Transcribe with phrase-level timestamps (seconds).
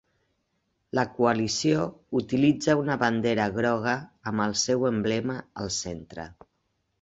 [0.99, 1.83] La coalició
[2.21, 3.93] utilitza una bandera groga
[4.33, 6.27] amb el seu emblema al centre.